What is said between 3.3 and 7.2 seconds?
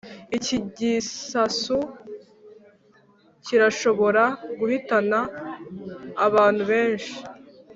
kirashobora guhitana abantu benshi.